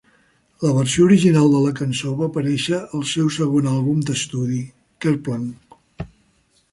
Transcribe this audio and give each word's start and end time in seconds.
La 0.61 0.69
versió 0.75 1.03
original 1.09 1.49
de 1.55 1.59
la 1.65 1.73
cançó 1.79 2.13
va 2.21 2.29
aparèixer 2.31 2.79
al 2.99 3.03
seu 3.09 3.27
segon 3.35 3.67
àlbum 3.73 3.99
d'estudi, 4.07 4.57
"Kerplunk". 5.07 5.77